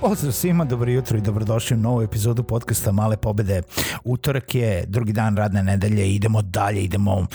Pozdrav 0.00 0.32
svima, 0.32 0.64
dobro 0.64 0.90
jutro 0.90 1.18
i 1.18 1.20
dobrodošli 1.20 1.76
u 1.76 1.80
novu 1.80 2.02
epizodu 2.02 2.42
podcasta 2.42 2.92
Male 2.92 3.16
pobede. 3.16 3.62
Utorak 4.04 4.54
je 4.54 4.84
drugi 4.86 5.12
dan 5.12 5.36
radne 5.36 5.62
nedelje, 5.62 6.14
idemo 6.14 6.42
dalje, 6.42 6.84
idemo, 6.84 7.26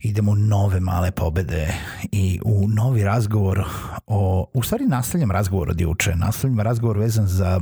idemo 0.00 0.32
u 0.32 0.34
nove 0.34 0.80
male 0.80 1.10
pobede 1.10 1.74
i 2.12 2.40
u 2.44 2.68
novi 2.68 3.04
razgovor 3.04 3.64
o, 4.06 4.46
u 4.54 4.62
stvari 4.62 4.84
nastavljam 4.86 5.30
razgovor 5.30 5.70
od 5.70 5.80
juče, 5.80 6.14
nastavljam 6.16 6.60
razgovor 6.60 6.98
vezan 6.98 7.26
za 7.26 7.60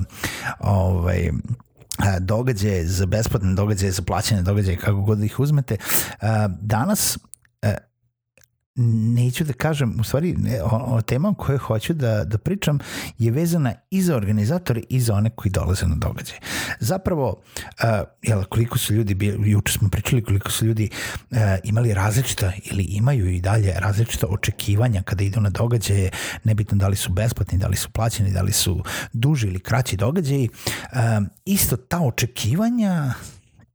ovaj, 0.60 1.30
događaje, 2.20 2.86
za 2.86 3.06
besplatne 3.06 3.54
događaje, 3.54 3.92
za 3.92 4.02
plaćanje 4.02 4.42
događaje, 4.42 4.76
kako 4.76 5.00
god 5.00 5.22
ih 5.22 5.41
uzmete. 5.41 5.76
Danas 6.60 7.19
neću 9.14 9.44
da 9.44 9.52
kažem, 9.52 10.00
u 10.00 10.04
stvari 10.04 10.34
ne, 10.38 10.62
o, 10.62 10.96
o 10.96 11.02
tema 11.02 11.28
o 11.28 11.34
kojoj 11.34 11.58
hoću 11.58 11.94
da, 11.94 12.24
da 12.24 12.38
pričam 12.38 12.78
je 13.18 13.30
vezana 13.30 13.74
i 13.90 14.02
za 14.02 14.16
organizatore 14.16 14.82
i 14.88 15.00
za 15.00 15.14
one 15.14 15.30
koji 15.30 15.52
dolaze 15.52 15.86
na 15.86 15.94
događaj. 15.94 16.38
Zapravo, 16.80 17.28
uh, 17.28 18.08
jel, 18.22 18.44
koliko 18.44 18.78
su 18.78 18.94
ljudi, 18.94 19.36
juče 19.44 19.72
smo 19.72 19.88
pričali 19.88 20.24
koliko 20.24 20.50
su 20.50 20.66
ljudi 20.66 20.90
uh, 21.30 21.38
imali 21.64 21.94
različita 21.94 22.52
ili 22.64 22.82
imaju 22.82 23.30
i 23.30 23.40
dalje 23.40 23.72
različita 23.76 24.26
očekivanja 24.26 25.02
kada 25.02 25.24
idu 25.24 25.40
na 25.40 25.50
događaje, 25.50 26.10
nebitno 26.44 26.78
da 26.78 26.88
li 26.88 26.96
su 26.96 27.12
besplatni, 27.12 27.58
da 27.58 27.68
li 27.68 27.76
su 27.76 27.90
plaćeni, 27.90 28.32
da 28.32 28.42
li 28.42 28.52
su 28.52 28.82
duži 29.12 29.46
ili 29.46 29.60
kraći 29.60 29.96
događaji. 29.96 30.48
Uh, 30.92 30.98
isto 31.44 31.76
ta 31.76 32.00
očekivanja 32.00 33.12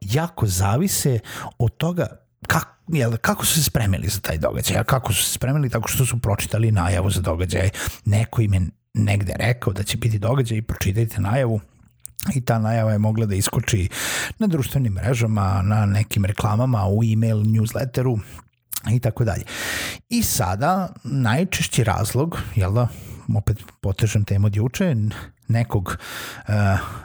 jako 0.02 0.48
zavise 0.48 1.20
od 1.58 1.78
toga 1.78 2.08
kako 2.48 2.73
jel, 2.88 3.18
kako 3.18 3.46
su 3.46 3.54
se 3.54 3.64
spremili 3.64 4.08
za 4.08 4.20
taj 4.20 4.38
događaj, 4.38 4.78
a 4.78 4.84
kako 4.84 5.14
su 5.14 5.24
se 5.24 5.34
spremili? 5.34 5.70
Tako 5.70 5.88
što 5.88 6.06
su 6.06 6.20
pročitali 6.20 6.72
najavu 6.72 7.12
za 7.12 7.22
događaj, 7.22 7.70
neko 8.06 8.42
im 8.42 8.54
je 8.54 8.62
negde 8.94 9.34
rekao 9.40 9.74
da 9.74 9.84
će 9.84 9.98
biti 9.98 10.20
događaj 10.20 10.58
i 10.58 10.62
pročitajte 10.62 11.22
najavu, 11.22 11.62
i 12.36 12.42
ta 12.42 12.60
najava 12.60 12.92
je 12.92 12.98
mogla 12.98 13.26
da 13.26 13.36
iskoči 13.36 13.90
na 14.40 14.48
društvenim 14.48 14.94
mrežama, 14.94 15.62
na 15.62 15.86
nekim 15.86 16.26
reklamama, 16.26 16.88
u 16.88 17.04
e-mail 17.04 17.38
newsletteru 17.38 18.20
i 18.92 19.00
tako 19.00 19.24
dalje. 19.24 19.44
I 20.10 20.24
sada 20.24 20.90
najčešći 21.04 21.84
razlog, 21.84 22.38
jel 22.56 22.74
da, 22.74 22.88
opet 23.36 23.58
potežem 23.82 24.26
temu 24.26 24.48
od 24.48 24.56
juče, 24.56 24.96
nekog 25.48 25.98
uh, 26.48 26.54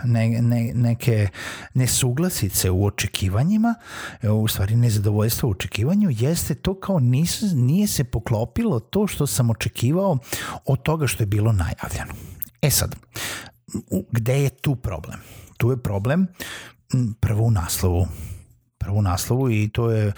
ne, 0.05 0.29
ne, 0.29 0.73
neke 0.75 1.29
nesuglasice 1.75 2.71
u 2.71 2.85
očekivanjima, 2.85 3.75
u 4.23 4.49
stvari 4.49 4.77
nezadovoljstva 4.77 5.49
u 5.49 5.53
očekivanju, 5.53 6.11
jeste 6.13 6.55
to 6.55 6.81
kao 6.81 6.99
nis, 6.99 7.43
nije 7.55 7.87
se 7.87 8.05
poklopilo 8.05 8.81
to 8.81 9.07
što 9.07 9.27
sam 9.27 9.51
očekivao 9.51 10.19
od 10.65 10.83
toga 10.83 11.07
što 11.07 11.23
je 11.23 11.27
bilo 11.27 11.53
najavljeno. 11.53 12.15
E 12.63 12.71
sad, 12.71 12.97
gde 14.11 14.43
je 14.43 14.51
tu 14.51 14.77
problem? 14.77 15.21
Tu 15.57 15.71
je 15.71 15.83
problem 15.83 16.27
prvo 17.21 17.45
u 17.45 17.51
naslovu 17.51 18.07
prvu 18.89 19.03
naslovu 19.03 19.51
i 19.51 19.69
to 19.69 19.91
je 19.91 20.07
e, 20.07 20.13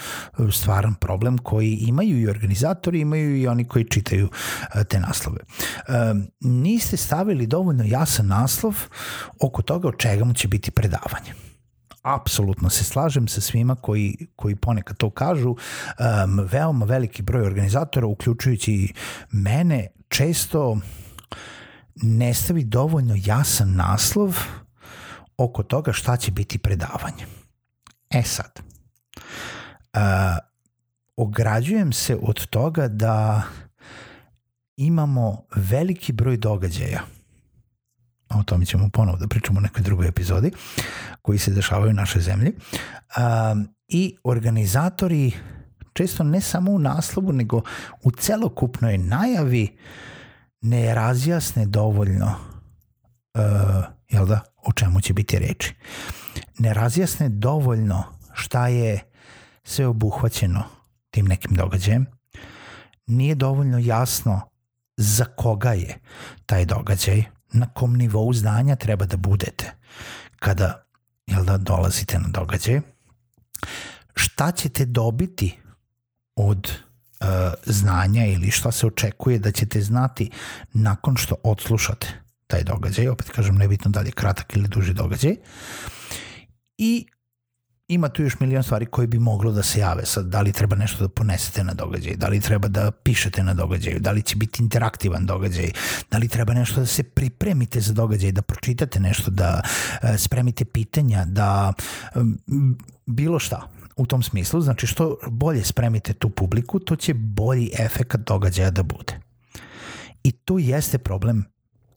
stvaran 0.53 0.95
problem 0.95 1.39
koji 1.39 1.73
imaju 1.73 2.21
i 2.21 2.29
organizatori, 2.29 3.01
imaju 3.01 3.37
i 3.37 3.47
oni 3.47 3.65
koji 3.65 3.85
čitaju 3.85 4.29
e, 4.75 4.85
te 4.85 5.01
naslove. 5.01 5.39
E, 5.41 5.93
niste 6.41 6.97
stavili 6.97 7.47
dovoljno 7.47 7.85
jasan 7.87 8.27
naslov 8.27 8.77
oko 9.41 9.63
toga 9.63 9.89
od 9.89 9.99
čega 9.99 10.25
mu 10.25 10.35
će 10.35 10.49
biti 10.49 10.71
predavanje 10.71 11.35
apsolutno 12.03 12.71
se 12.71 12.85
slažem 12.85 13.29
sa 13.29 13.41
svima 13.41 13.75
koji, 13.75 14.27
koji 14.37 14.57
ponekad 14.57 14.97
to 14.97 15.11
kažu. 15.11 15.51
Um, 15.51 16.41
veoma 16.53 16.87
veliki 16.87 17.23
broj 17.23 17.43
organizatora, 17.43 18.07
uključujući 18.07 18.93
mene, 19.31 19.89
često 20.09 20.79
ne 22.03 22.35
stavi 22.35 22.65
dovoljno 22.65 23.15
jasan 23.19 23.75
naslov 23.75 24.39
oko 25.37 25.63
toga 25.63 25.93
šta 25.93 26.17
će 26.17 26.31
biti 26.31 26.59
predavanje. 26.59 27.40
E 28.11 28.23
sad, 28.23 28.61
uh, 29.95 30.01
ograđujem 31.17 31.93
se 31.93 32.17
od 32.23 32.47
toga 32.47 32.89
da 32.89 33.43
imamo 34.77 35.43
veliki 35.55 36.13
broj 36.13 36.37
događaja, 36.37 37.03
o 38.31 38.43
tome 38.43 38.67
ćemo 38.67 38.89
ponovo 38.93 39.19
da 39.19 39.29
pričamo 39.29 39.59
u 39.59 39.63
nekoj 39.63 39.83
drugoj 39.83 40.09
epizodi, 40.09 40.51
koji 41.23 41.39
se 41.39 41.51
dešavaju 41.51 41.91
u 41.91 41.95
našoj 41.95 42.23
zemlji, 42.23 42.53
uh, 42.53 43.63
i 43.89 44.17
organizatori 44.25 45.33
često 45.93 46.25
ne 46.25 46.41
samo 46.41 46.73
u 46.73 46.79
naslovu, 46.79 47.33
nego 47.33 47.63
u 48.03 48.11
celokupnoj 48.11 48.99
najavi 48.99 49.79
ne 50.61 50.95
razjasne 50.95 51.67
dovoljno 51.67 52.35
uh, 53.35 53.85
jel 54.09 54.27
da, 54.27 54.41
o 54.57 54.73
čemu 54.73 55.01
će 55.01 55.13
biti 55.13 55.39
reči. 55.39 55.75
Ne 56.61 56.75
razjasne 56.75 57.29
dovoljno 57.29 58.05
šta 58.33 58.69
je 58.69 59.01
sve 59.65 59.87
obuhvaćeno 59.87 60.65
tim 61.11 61.27
nekim 61.27 61.57
događajem. 61.57 62.07
Nije 63.07 63.35
dovoljno 63.35 63.79
jasno 63.79 64.41
za 64.97 65.25
koga 65.25 65.73
je 65.73 65.99
taj 66.47 66.65
događaj, 66.65 67.25
na 67.53 67.67
kom 67.67 67.97
nivou 67.97 68.33
znanja 68.33 68.77
treba 68.77 69.07
da 69.07 69.17
budete 69.17 69.73
kada 70.39 70.85
jel 71.27 71.45
da, 71.45 71.57
dolazite 71.57 72.19
na 72.19 72.29
događaj. 72.29 72.81
Šta 74.15 74.53
ćete 74.53 74.85
dobiti 74.85 75.59
od 76.37 76.73
uh, 77.21 77.27
znanja 77.67 78.27
ili 78.27 78.51
šta 78.51 78.73
se 78.73 78.87
očekuje 78.87 79.39
da 79.39 79.53
ćete 79.53 79.83
znati 79.83 80.31
nakon 80.73 81.17
što 81.17 81.35
odslušate 81.43 82.21
taj 82.47 82.65
događaj, 82.65 83.09
opet 83.09 83.31
kažem 83.31 83.57
nebitno 83.57 83.91
da 83.91 84.01
li 84.01 84.09
je 84.09 84.13
kratak 84.13 84.57
ili 84.57 84.69
duži 84.69 84.95
događaj. 84.95 85.37
I 86.83 87.07
ima 87.89 88.09
tu 88.09 88.23
još 88.23 88.41
milion 88.41 88.63
stvari 88.63 88.87
koje 88.87 89.07
bi 89.07 89.19
moglo 89.19 89.53
da 89.53 89.63
se 89.63 89.81
jave. 89.81 90.07
Sad, 90.07 90.27
da 90.27 90.41
li 90.41 90.53
treba 90.53 90.77
nešto 90.77 91.03
da 91.05 91.09
ponesete 91.09 91.65
na 91.65 91.75
događaj, 91.75 92.17
da 92.17 92.29
li 92.29 92.41
treba 92.41 92.69
da 92.69 92.91
pišete 92.91 93.43
na 93.43 93.55
događaju, 93.55 94.01
da 94.01 94.11
li 94.11 94.23
će 94.23 94.37
biti 94.37 94.63
interaktivan 94.63 95.27
događaj, 95.27 95.71
da 96.11 96.19
li 96.19 96.29
treba 96.29 96.55
nešto 96.55 96.81
da 96.81 96.87
se 96.87 97.03
pripremite 97.03 97.81
za 97.81 97.93
događaj, 97.93 98.33
da 98.33 98.43
pročitate 98.43 99.01
nešto, 99.01 99.31
da 99.31 99.63
e, 100.03 100.19
spremite 100.19 100.65
pitanja, 100.65 101.25
da 101.25 101.73
bilo 103.07 103.39
šta 103.39 103.69
u 103.97 104.07
tom 104.07 104.23
smislu. 104.23 104.61
Znači, 104.61 104.87
što 104.87 105.17
bolje 105.27 105.65
spremite 105.65 106.13
tu 106.13 106.31
publiku, 106.31 106.79
to 106.79 106.97
će 106.97 107.15
bolji 107.15 107.71
efekt 107.79 108.17
događaja 108.17 108.71
da 108.71 108.83
bude. 108.83 109.21
I 110.23 110.33
to 110.33 110.59
jeste 110.59 110.99
problem 110.99 111.45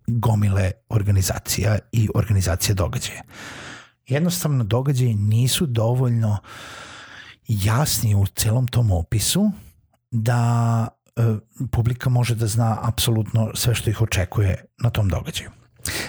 gomile 0.07 0.71
organizacija 0.89 1.77
i 1.91 2.09
organizacije 2.15 2.75
događaja. 2.75 3.21
Jednostavno 4.07 4.63
događaje 4.63 5.13
nisu 5.13 5.65
dovoljno 5.65 6.37
jasni 7.47 8.15
u 8.15 8.25
celom 8.25 8.67
tom 8.67 8.91
opisu 8.91 9.51
da 10.11 10.87
e, 11.15 11.21
publika 11.71 12.09
može 12.09 12.35
da 12.35 12.47
zna 12.47 12.77
apsolutno 12.81 13.51
sve 13.55 13.75
što 13.75 13.89
ih 13.89 14.01
očekuje 14.01 14.65
na 14.79 14.89
tom 14.89 15.09
događaju. 15.09 15.49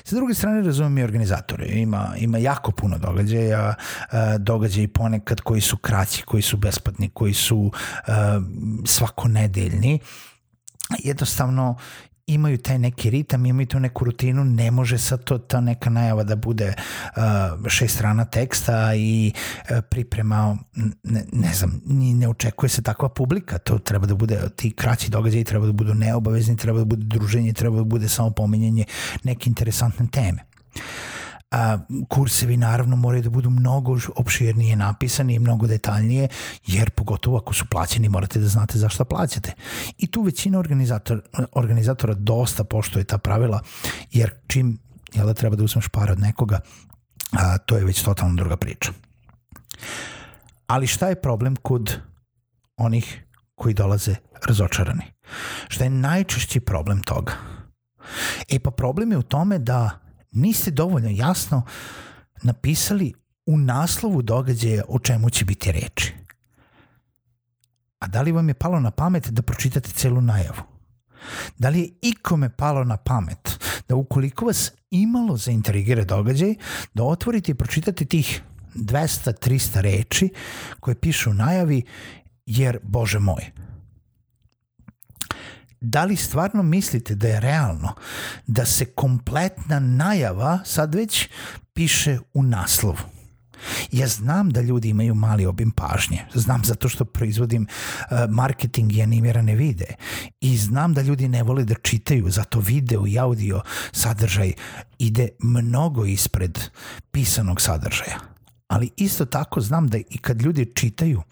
Sa 0.05 0.17
druge 0.17 0.35
strane 0.35 0.63
razumem 0.63 0.99
i 0.99 1.03
organizatore. 1.03 1.67
Ima, 1.67 2.15
ima 2.19 2.39
jako 2.39 2.73
puno 2.73 2.99
događaja, 2.99 3.75
e, 4.13 4.39
događaji 4.39 4.89
ponekad 4.89 5.41
koji 5.41 5.61
su 5.61 5.77
kraći, 5.77 6.23
koji 6.23 6.43
su 6.43 6.57
besplatni, 6.57 7.09
koji 7.09 7.35
su 7.35 7.73
e, 7.75 8.11
svakonedeljni. 8.87 9.99
Jednostavno 10.99 11.77
imaju 12.27 12.59
taj 12.59 12.79
neki 12.79 13.11
ritam, 13.11 13.47
imaju 13.47 13.67
tu 13.67 13.81
neku 13.81 14.05
rutinu, 14.05 14.45
ne 14.45 14.71
može 14.71 14.99
sad 14.99 15.25
to 15.25 15.39
ta 15.39 15.61
neka 15.61 15.91
najava 15.91 16.23
da 16.23 16.37
bude 16.37 16.75
uh, 17.17 17.69
šest 17.69 17.95
strana 17.95 18.25
teksta 18.25 18.95
i 18.95 19.33
uh, 19.71 19.79
priprema, 19.91 20.59
ne, 21.03 21.25
ne 21.33 21.55
znam, 21.55 21.81
ni 21.87 22.15
ne 22.15 22.29
očekuje 22.29 22.71
se 22.71 22.83
takva 22.83 23.09
publika, 23.09 23.59
to 23.59 23.79
treba 23.79 24.07
da 24.07 24.15
bude, 24.15 24.41
ti 24.57 24.71
kraći 24.71 25.11
događaji 25.11 25.45
treba 25.45 25.67
da 25.67 25.73
budu 25.73 25.95
neobavezni, 25.95 26.57
treba 26.57 26.79
da 26.79 26.85
bude 26.85 27.05
druženje, 27.05 27.53
treba 27.53 27.77
da 27.77 27.85
bude 27.85 28.09
samo 28.09 28.31
pominjanje 28.31 28.85
neke 29.25 29.51
interesantne 29.51 30.07
teme. 30.13 30.45
A, 31.55 31.79
kursevi 32.09 32.57
naravno 32.57 32.97
moraju 32.97 33.23
da 33.23 33.31
budu 33.31 33.51
mnogo 33.51 33.99
opširnije 34.17 34.77
napisani 34.77 35.35
i 35.35 35.39
mnogo 35.39 35.67
detaljnije, 35.67 36.29
jer 36.67 36.91
pogotovo 36.91 37.37
ako 37.37 37.55
su 37.55 37.67
plaćeni 37.67 38.09
morate 38.09 38.39
da 38.39 38.49
znate 38.49 38.79
zašto 38.79 39.05
plaćate. 39.05 39.53
I 39.99 40.07
tu 40.07 40.23
većina 40.23 40.59
organizator, 40.59 41.23
organizatora 41.53 42.15
dosta 42.15 42.65
poštuje 42.65 43.05
ta 43.05 43.19
pravila, 43.19 43.61
jer 44.11 44.31
čim 44.47 44.79
jel 45.13 45.27
da 45.27 45.35
treba 45.35 45.57
da 45.57 45.65
uzmeš 45.65 45.89
pare 45.89 46.13
od 46.13 46.19
nekoga, 46.19 46.61
a, 47.33 47.59
to 47.59 47.77
je 47.77 47.85
već 47.85 48.03
totalno 48.03 48.35
druga 48.35 48.57
priča. 48.57 48.93
Ali 50.67 50.87
šta 50.87 51.09
je 51.09 51.23
problem 51.23 51.57
kod 51.57 52.01
onih 52.77 53.25
koji 53.55 53.75
dolaze 53.75 54.15
razočarani? 54.47 55.05
Šta 55.69 55.85
je 55.85 55.91
najčešći 55.91 56.61
problem 56.61 57.03
toga? 57.03 57.33
E 58.49 58.59
pa 58.59 58.71
problem 58.71 59.13
je 59.13 59.19
u 59.19 59.23
tome 59.23 59.59
da 59.59 60.04
niste 60.35 60.71
dovoljno 60.71 61.11
jasno 61.11 61.63
napisali 62.43 63.13
u 63.47 63.59
naslovu 63.59 64.23
događaja 64.23 64.83
o 64.89 64.99
čemu 64.99 65.31
će 65.31 65.45
biti 65.45 65.73
reči. 65.73 66.15
A 67.99 68.07
da 68.07 68.23
li 68.23 68.33
vam 68.33 68.49
je 68.49 68.55
palo 68.55 68.81
na 68.81 68.91
pamet 68.91 69.29
da 69.31 69.43
pročitate 69.43 69.91
celu 69.91 70.21
najavu? 70.21 70.63
Da 71.59 71.69
li 71.69 71.81
je 71.81 71.91
ikome 72.03 72.49
palo 72.57 72.85
na 72.85 72.97
pamet 72.97 73.59
da 73.89 73.97
ukoliko 73.97 74.47
vas 74.47 74.73
imalo 74.91 75.37
zaintrigira 75.37 76.05
događaj, 76.05 76.55
da 76.95 77.05
otvorite 77.05 77.53
i 77.53 77.55
pročitate 77.55 78.05
tih 78.05 78.43
200-300 78.75 79.81
reči 79.81 80.31
koje 80.81 81.01
pišu 81.01 81.31
u 81.31 81.35
najavi, 81.35 81.83
jer, 82.47 82.79
bože 82.83 83.19
moj, 83.19 83.51
da 85.85 86.05
li 86.05 86.17
stvarno 86.17 86.63
mislite 86.63 87.15
da 87.15 87.29
je 87.29 87.41
realno 87.41 87.95
da 88.47 88.67
se 88.67 88.85
kompletna 88.85 89.79
najava 89.79 90.59
sad 90.65 90.95
već 90.95 91.29
piše 91.75 92.19
u 92.35 92.43
naslovu? 92.43 92.99
Ja 93.93 94.07
znam 94.09 94.51
da 94.51 94.61
ljudi 94.61 94.89
imaju 94.89 95.15
mali 95.15 95.47
obim 95.47 95.71
pažnje. 95.71 96.25
Znam 96.35 96.65
zato 96.65 96.89
što 96.89 97.05
proizvodim 97.05 97.67
uh, 97.67 98.19
marketing 98.31 98.93
i 98.93 99.03
animirane 99.03 99.55
vide. 99.55 99.95
I 100.41 100.57
znam 100.57 100.95
da 100.95 101.03
ljudi 101.03 101.29
ne 101.29 101.43
vole 101.43 101.65
da 101.65 101.75
čitaju, 101.75 102.31
zato 102.31 102.61
video 102.61 103.07
i 103.07 103.19
audio 103.19 103.63
sadržaj 103.93 104.53
ide 104.99 105.29
mnogo 105.39 106.05
ispred 106.05 106.59
pisanog 107.11 107.61
sadržaja. 107.61 108.19
Ali 108.69 108.91
isto 108.97 109.25
tako 109.25 109.61
znam 109.61 109.89
da 109.89 109.99
i 109.99 110.19
kad 110.19 110.43
ljudi 110.43 110.73
čitaju, 110.75 111.23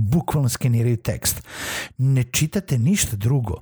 bukvalno 0.00 0.48
skeniraju 0.48 0.96
tekst. 0.96 1.42
Ne 1.98 2.22
čitate 2.22 2.78
ništa 2.78 3.16
drugo 3.16 3.54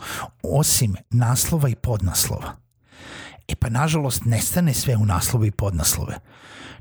osim 0.42 0.96
naslova 1.10 1.68
i 1.68 1.74
podnaslova. 1.74 2.56
E 3.48 3.54
pa 3.54 3.68
nažalost 3.68 4.24
nestane 4.24 4.74
sve 4.74 4.96
u 4.96 5.06
naslove 5.06 5.48
i 5.48 5.50
podnaslove. 5.50 6.18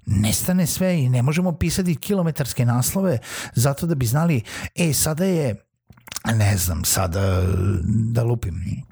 Nestane 0.06 0.68
sve 0.68 1.04
i 1.04 1.10
ne 1.10 1.22
možemo 1.22 1.52
pisati 1.52 1.96
kilometarske 1.96 2.66
naslove 2.66 3.20
zato 3.56 3.86
da 3.88 3.96
bi 3.96 4.06
znali, 4.06 4.42
e 4.76 4.94
sada 4.94 5.26
je, 5.26 5.56
ne 6.36 6.58
znam, 6.58 6.86
sada 6.86 7.42
da 7.84 8.24
lupim, 8.24 8.84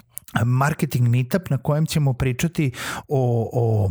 marketing 0.44 1.08
meetup 1.08 1.50
na 1.50 1.58
kojem 1.58 1.86
ćemo 1.86 2.12
pričati 2.12 2.72
o, 3.08 3.50
o 3.52 3.90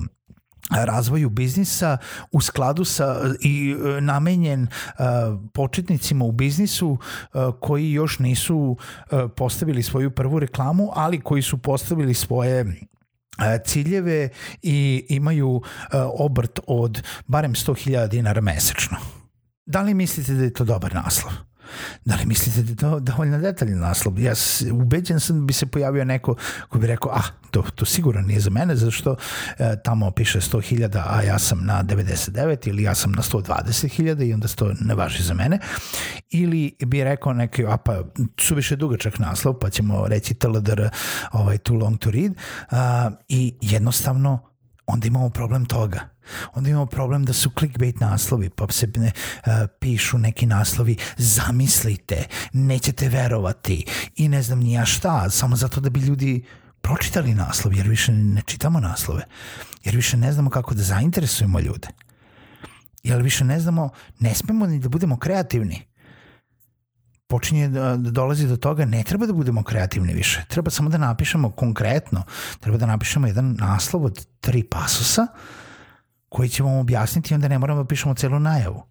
razvoju 0.71 1.29
biznisa 1.29 1.97
u 2.31 2.41
skladu 2.41 2.85
sa 2.85 3.21
i 3.41 3.75
e, 3.97 4.01
namenjen 4.01 4.61
uh, 4.63 5.05
početnicima 5.53 6.25
u 6.25 6.31
biznisu 6.31 6.89
uh, 6.89 7.41
koji 7.61 7.91
još 7.91 8.19
nisu 8.19 8.77
postavili 9.35 9.83
svoju 9.83 10.11
prvu 10.11 10.39
reklamu, 10.39 10.89
ali 10.93 11.21
koji 11.21 11.41
su 11.41 11.57
postavili 11.57 12.13
svoje 12.13 12.65
ciljeve 13.65 14.29
i 14.61 15.05
imaju 15.09 15.61
obrt 16.19 16.59
od 16.67 17.03
barem 17.27 17.53
100.000 17.53 18.07
dinara 18.07 18.41
mesečno. 18.41 18.97
Da 19.65 19.81
li 19.81 19.93
mislite 19.93 20.33
da 20.33 20.43
je 20.43 20.53
to 20.53 20.63
dobar 20.63 20.93
naslov? 20.95 21.33
Da 22.05 22.15
li 22.15 22.25
mislite 22.25 22.61
da 22.61 22.69
je 22.69 22.75
to 22.75 22.99
dovoljno 22.99 23.37
detaljan 23.37 23.79
naslov? 23.79 24.19
Ja 24.19 24.33
ubeđen 24.71 25.19
sam 25.19 25.39
da 25.39 25.45
bi 25.45 25.53
se 25.53 25.65
pojavio 25.65 26.05
neko 26.05 26.35
ko 26.69 26.79
bi 26.79 26.87
rekao, 26.87 27.11
ah, 27.11 27.45
to, 27.51 27.63
to 27.75 27.85
sigurno 27.85 28.21
nije 28.21 28.39
za 28.39 28.49
mene, 28.49 28.75
zato 28.75 28.91
što 28.91 29.15
e, 29.57 29.75
tamo 29.83 30.11
piše 30.11 30.39
100.000, 30.39 31.03
a 31.07 31.21
ja 31.21 31.39
sam 31.39 31.65
na 31.65 31.83
99 31.83 32.69
ili 32.69 32.83
ja 32.83 32.95
sam 32.95 33.11
na 33.11 33.21
120.000 33.21 34.27
i 34.27 34.33
onda 34.33 34.47
to 34.47 34.73
ne 34.81 34.95
važi 34.95 35.23
za 35.23 35.33
mene. 35.33 35.59
Ili 36.29 36.75
bi 36.85 37.03
rekao 37.03 37.33
neki, 37.33 37.65
a 37.65 37.77
pa 37.77 38.03
su 38.39 38.55
više 38.55 38.75
dugačak 38.75 39.19
naslov, 39.19 39.53
pa 39.53 39.69
ćemo 39.69 40.07
reći 40.07 40.33
TLDR, 40.33 40.89
ovaj, 41.31 41.57
too 41.57 41.77
long 41.77 41.97
to 41.97 42.11
read, 42.11 42.33
a, 42.71 43.11
i 43.27 43.55
jednostavno 43.61 44.54
onda 44.87 45.07
imamo 45.07 45.29
problem 45.29 45.65
toga. 45.65 46.09
Onda 46.53 46.69
imamo 46.69 46.85
problem 46.85 47.25
da 47.25 47.33
su 47.33 47.49
clickbait 47.59 47.99
naslovi, 47.99 48.49
pa 48.49 48.67
se 48.71 48.87
ne, 48.95 49.11
uh, 49.47 49.53
pišu 49.79 50.17
neki 50.17 50.45
naslovi, 50.45 50.97
zamislite, 51.17 52.27
nećete 52.53 53.09
verovati 53.09 53.85
i 54.15 54.27
ne 54.27 54.41
znam 54.41 54.59
nija 54.59 54.85
šta, 54.85 55.29
samo 55.29 55.55
zato 55.55 55.79
da 55.79 55.89
bi 55.89 55.99
ljudi 55.99 56.43
pročitali 56.81 57.33
naslov, 57.33 57.73
jer 57.73 57.87
više 57.87 58.11
ne 58.11 58.41
čitamo 58.45 58.79
naslove, 58.79 59.23
jer 59.83 59.95
više 59.95 60.17
ne 60.17 60.31
znamo 60.31 60.49
kako 60.49 60.73
da 60.73 60.83
zainteresujemo 60.83 61.59
ljude. 61.59 61.87
Jer 63.03 63.21
više 63.21 63.43
ne 63.43 63.59
znamo, 63.59 63.89
ne 64.19 64.35
smemo 64.35 64.67
ni 64.67 64.79
da 64.79 64.89
budemo 64.89 65.17
kreativni 65.17 65.85
počinje 67.27 67.67
da, 67.67 67.97
da 67.97 68.11
dolazi 68.11 68.47
do 68.47 68.57
toga, 68.57 68.85
ne 68.85 69.03
treba 69.03 69.25
da 69.25 69.33
budemo 69.33 69.63
kreativni 69.63 70.13
više. 70.13 70.45
Treba 70.47 70.71
samo 70.71 70.89
da 70.89 70.97
napišemo 70.97 71.51
konkretno, 71.51 72.23
treba 72.59 72.77
da 72.77 72.85
napišemo 72.85 73.27
jedan 73.27 73.55
naslov 73.59 74.05
od 74.05 74.25
tri 74.39 74.63
pasusa 74.63 75.27
koji 76.29 76.49
ćemo 76.49 76.69
vam 76.69 76.77
objasniti 76.77 77.33
i 77.33 77.35
onda 77.35 77.47
ne 77.47 77.59
moramo 77.59 77.83
da 77.83 77.87
pišemo 77.87 78.15
celu 78.15 78.39
najavu. 78.39 78.83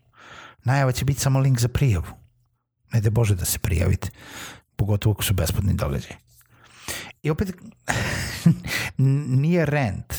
Najava 0.65 0.93
će 0.93 1.05
biti 1.05 1.21
samo 1.21 1.41
link 1.41 1.61
za 1.61 1.69
prijavu. 1.69 2.07
Ne 2.93 3.01
da 3.01 3.11
Bože 3.11 3.35
da 3.35 3.45
se 3.45 3.59
prijavite, 3.59 4.11
pogotovo 4.77 5.13
ako 5.13 5.23
su 5.23 5.35
besplatni 5.35 5.75
događaji. 5.75 6.17
I 7.23 7.31
opet, 7.31 7.53
nije 9.43 9.67
rent. 9.67 10.15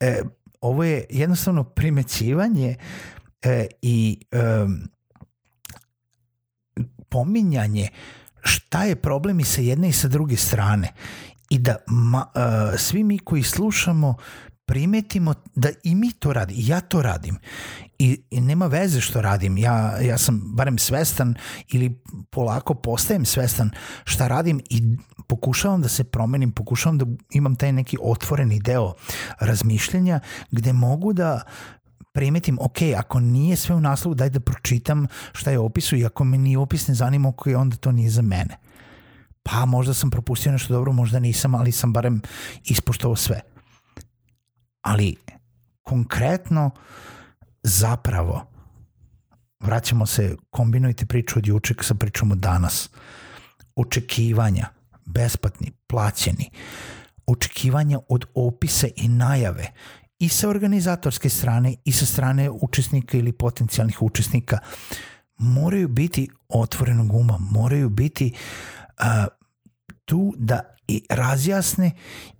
E, 0.00 0.22
ovo 0.60 0.84
je 0.84 1.04
jednostavno 1.10 1.64
primećivanje 1.64 2.76
e, 3.42 3.66
i 3.82 4.20
e, 4.32 4.38
pominjanje 7.08 7.88
šta 8.42 8.84
je 8.84 8.96
problem 8.96 9.40
i 9.40 9.44
sa 9.44 9.60
jedne 9.60 9.88
i 9.88 9.92
sa 9.92 10.08
druge 10.08 10.36
strane 10.36 10.92
i 11.50 11.58
da 11.58 11.76
ma, 11.86 12.26
uh, 12.34 12.78
svi 12.78 13.04
mi 13.04 13.18
koji 13.18 13.42
slušamo 13.42 14.14
primetimo 14.66 15.34
da 15.54 15.68
i 15.82 15.94
mi 15.94 16.12
to 16.12 16.32
radi, 16.32 16.54
ja 16.56 16.80
to 16.80 17.02
radim. 17.02 17.38
I, 17.98 18.22
I 18.30 18.40
nema 18.40 18.66
veze 18.66 19.00
što 19.00 19.20
radim. 19.20 19.58
Ja, 19.58 19.98
ja 20.00 20.18
sam 20.18 20.42
barem 20.44 20.78
svestan 20.78 21.34
ili 21.68 22.02
polako 22.30 22.74
postajem 22.74 23.24
svestan 23.24 23.70
šta 24.04 24.28
radim 24.28 24.60
i 24.70 24.82
pokušavam 25.26 25.82
da 25.82 25.88
se 25.88 26.04
promenim, 26.04 26.52
pokušavam 26.52 26.98
da 26.98 27.06
imam 27.30 27.56
taj 27.56 27.72
neki 27.72 27.96
otvoreni 28.02 28.60
deo 28.60 28.94
razmišljanja 29.40 30.20
gde 30.50 30.72
mogu 30.72 31.12
da 31.12 31.42
primetim, 32.16 32.58
ok, 32.60 32.78
ako 32.96 33.20
nije 33.20 33.56
sve 33.56 33.74
u 33.74 33.80
naslovu, 33.80 34.14
daj 34.14 34.30
da 34.30 34.40
pročitam 34.40 35.06
šta 35.32 35.50
je 35.50 35.58
opisu 35.58 35.96
i 35.96 36.04
ako 36.06 36.24
me 36.24 36.38
nije 36.38 36.58
opis 36.58 36.88
ne 36.88 36.94
zanima, 36.94 37.28
ok, 37.28 37.46
onda 37.56 37.76
to 37.76 37.92
nije 37.92 38.10
za 38.10 38.22
mene. 38.22 38.56
Pa 39.42 39.66
možda 39.66 39.94
sam 39.94 40.10
propustio 40.10 40.52
nešto 40.52 40.74
dobro, 40.74 40.92
možda 40.92 41.18
nisam, 41.18 41.54
ali 41.54 41.72
sam 41.72 41.92
barem 41.92 42.22
ispoštovao 42.64 43.16
sve. 43.16 43.40
Ali 44.82 45.16
konkretno 45.82 46.70
zapravo 47.62 48.46
vraćamo 49.60 50.06
se, 50.06 50.36
kombinujte 50.50 51.06
priču 51.06 51.38
od 51.38 51.46
juček 51.46 51.84
sa 51.84 51.94
pričom 51.94 52.32
od 52.32 52.38
danas. 52.38 52.90
Očekivanja, 53.76 54.68
besplatni, 55.04 55.72
plaćeni, 55.86 56.50
očekivanja 57.26 57.98
od 58.08 58.24
opisa 58.34 58.88
i 58.96 59.08
najave 59.08 59.72
i 60.18 60.28
sa 60.28 60.48
organizatorske 60.48 61.28
strane 61.28 61.74
i 61.84 61.92
sa 61.92 62.06
strane 62.06 62.50
učesnika 62.50 63.18
ili 63.18 63.32
potencijalnih 63.32 64.02
učesnika 64.02 64.58
moraju 65.38 65.88
biti 65.88 66.28
otvorenog 66.48 67.14
uma, 67.14 67.38
moraju 67.38 67.88
biti 67.88 68.32
uh, 68.98 69.26
tu 70.04 70.34
da 70.36 70.60
i 70.88 71.02
razjasne 71.10 71.90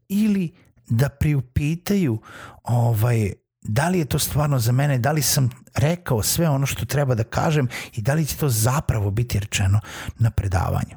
ili 0.09 0.54
da 0.88 1.09
priupitaju 1.09 2.18
ovaj, 2.64 3.33
da 3.62 3.88
li 3.88 3.99
je 3.99 4.04
to 4.04 4.18
stvarno 4.18 4.59
za 4.59 4.73
mene, 4.73 4.99
da 4.99 5.12
li 5.12 5.23
sam 5.23 5.50
rekao 5.75 6.23
sve 6.23 6.49
ono 6.49 6.66
što 6.66 6.87
treba 6.87 7.14
da 7.14 7.25
kažem 7.25 7.68
i 7.92 8.02
da 8.02 8.14
li 8.14 8.26
će 8.26 8.37
to 8.37 8.49
zapravo 8.49 9.11
biti 9.11 9.40
rečeno 9.40 9.80
na 10.18 10.30
predavanju. 10.30 10.97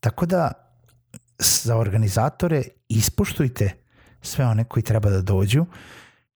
Tako 0.00 0.26
da 0.26 0.52
za 1.38 1.76
organizatore 1.76 2.62
ispoštujte 2.88 3.81
sve 4.22 4.46
one 4.46 4.64
koji 4.64 4.82
treba 4.82 5.10
da 5.10 5.22
dođu, 5.22 5.66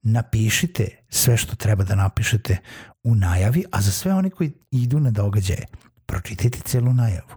napišite 0.02 0.88
sve 1.09 1.37
što 1.37 1.57
treba 1.57 1.85
da 1.85 1.95
napišete 1.95 2.57
u 3.02 3.14
najavi, 3.14 3.64
a 3.73 3.81
za 3.81 3.93
sve 3.93 4.14
one 4.14 4.31
koji 4.31 4.52
idu 4.71 5.00
na 5.00 5.11
događaje, 5.11 5.66
pročitajte 6.07 6.59
celu 6.61 6.93
najavu. 6.93 7.31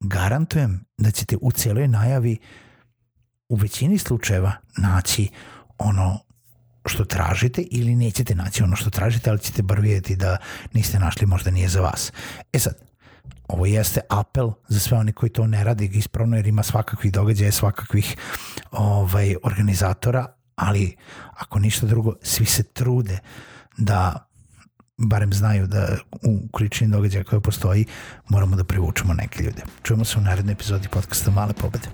Garantujem 0.00 0.84
da 0.98 1.10
ćete 1.10 1.36
u 1.40 1.50
celoj 1.50 1.88
najavi 1.88 2.38
u 3.48 3.54
većini 3.54 3.98
slučajeva 3.98 4.52
naći 4.76 5.28
ono 5.78 6.18
što 6.86 7.04
tražite 7.04 7.62
ili 7.62 7.94
nećete 7.94 8.34
naći 8.34 8.62
ono 8.62 8.76
što 8.76 8.90
tražite, 8.90 9.30
ali 9.30 9.38
ćete 9.38 9.62
bar 9.62 9.80
vidjeti 9.80 10.16
da 10.16 10.36
niste 10.72 10.98
našli, 10.98 11.26
možda 11.26 11.50
nije 11.50 11.68
za 11.68 11.80
vas. 11.80 12.12
E 12.52 12.58
sad, 12.58 12.74
ovo 13.48 13.66
jeste 13.66 14.00
apel 14.08 14.50
za 14.68 14.80
sve 14.80 14.98
oni 14.98 15.12
koji 15.12 15.30
to 15.30 15.46
ne 15.46 15.64
radi 15.64 15.90
ispravno 15.94 16.36
jer 16.36 16.46
ima 16.46 16.62
svakakvih 16.62 17.12
događaja, 17.12 17.52
svakakvih 17.52 18.16
ovaj, 18.70 19.36
organizatora, 19.42 20.26
ali 20.56 20.96
ako 21.34 21.58
ništa 21.58 21.86
drugo, 21.86 22.14
svi 22.22 22.46
se 22.46 22.62
trude 22.62 23.18
da 23.78 24.28
barem 24.96 25.32
znaju 25.32 25.66
da 25.66 25.96
u 26.22 26.48
količini 26.50 26.90
događaja 26.90 27.24
koje 27.24 27.40
postoji 27.40 27.84
moramo 28.28 28.56
da 28.56 28.64
privučemo 28.64 29.14
neke 29.14 29.42
ljude. 29.42 29.62
Čujemo 29.82 30.04
se 30.04 30.18
u 30.18 30.22
narednoj 30.22 30.52
epizodi 30.52 30.88
podcasta 30.88 31.30
Male 31.30 31.52
pobede. 31.52 31.88